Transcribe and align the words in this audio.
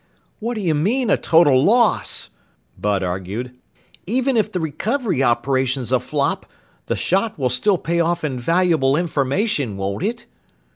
"What 0.39 0.55
do 0.55 0.61
you 0.61 0.73
mean, 0.73 1.11
a 1.11 1.15
total 1.15 1.63
loss?" 1.63 2.31
Bud 2.75 3.03
argued. 3.03 3.55
"Even 4.07 4.35
if 4.35 4.51
the 4.51 4.59
recovery 4.59 5.21
operation's 5.21 5.91
a 5.91 5.99
flop, 5.99 6.47
the 6.87 6.95
shot 6.95 7.37
will 7.37 7.49
still 7.49 7.77
pay 7.77 7.99
off 7.99 8.23
in 8.23 8.39
valuable 8.39 8.95
information, 8.95 9.77
won't 9.77 10.01
it?" 10.01 10.25